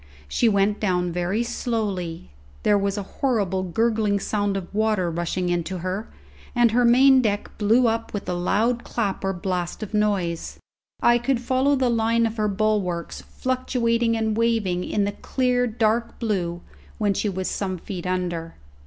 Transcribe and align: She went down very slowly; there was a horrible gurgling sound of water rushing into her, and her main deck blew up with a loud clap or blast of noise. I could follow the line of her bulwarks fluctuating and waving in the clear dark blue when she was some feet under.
She 0.27 0.49
went 0.49 0.79
down 0.79 1.11
very 1.11 1.43
slowly; 1.43 2.31
there 2.63 2.75
was 2.75 2.97
a 2.97 3.03
horrible 3.21 3.61
gurgling 3.61 4.19
sound 4.19 4.57
of 4.57 4.73
water 4.73 5.11
rushing 5.11 5.49
into 5.49 5.77
her, 5.85 6.07
and 6.55 6.71
her 6.71 6.83
main 6.83 7.21
deck 7.21 7.55
blew 7.59 7.85
up 7.87 8.11
with 8.11 8.27
a 8.27 8.33
loud 8.33 8.83
clap 8.83 9.23
or 9.23 9.31
blast 9.31 9.83
of 9.83 9.93
noise. 9.93 10.57
I 11.03 11.19
could 11.19 11.39
follow 11.39 11.75
the 11.75 11.89
line 11.91 12.25
of 12.25 12.37
her 12.37 12.47
bulwarks 12.47 13.21
fluctuating 13.21 14.17
and 14.17 14.35
waving 14.35 14.83
in 14.83 15.03
the 15.03 15.11
clear 15.11 15.67
dark 15.67 16.17
blue 16.17 16.61
when 16.97 17.13
she 17.13 17.29
was 17.29 17.47
some 17.47 17.77
feet 17.77 18.07
under. 18.07 18.55